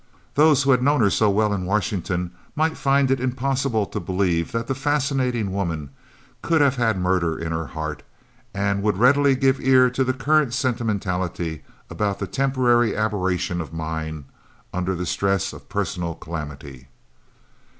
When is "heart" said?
7.67-8.01